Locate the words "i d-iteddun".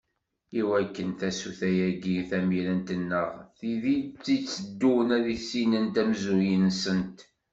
3.95-5.07